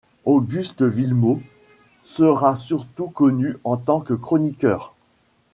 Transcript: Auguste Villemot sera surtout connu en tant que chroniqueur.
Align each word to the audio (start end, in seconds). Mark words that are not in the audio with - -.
Auguste 0.25 0.81
Villemot 0.81 1.43
sera 2.01 2.55
surtout 2.55 3.07
connu 3.09 3.57
en 3.63 3.77
tant 3.77 4.01
que 4.01 4.15
chroniqueur. 4.15 4.95